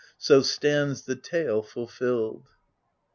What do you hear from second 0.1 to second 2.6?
So stands the tale fulfilled.